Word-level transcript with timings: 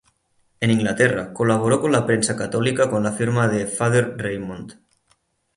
En 0.61 0.71
Inglaterra 0.71 1.31
colaboró 1.31 1.79
con 1.79 1.91
la 1.91 2.07
prensa 2.07 2.35
católica 2.35 2.89
con 2.89 3.03
la 3.03 3.11
firma 3.11 3.47
de 3.47 3.67
"Father 3.67 4.15
Raymond". 4.17 4.79